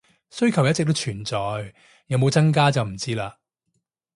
[0.31, 1.35] 需求一直都存在，
[2.07, 3.35] 有冇增加就唔知喇